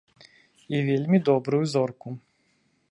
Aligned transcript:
І 0.77 0.81
вельмі 0.87 1.17
добрую 1.31 1.63
зорку. 1.77 2.17